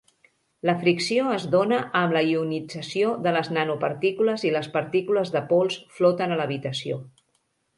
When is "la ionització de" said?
2.17-3.33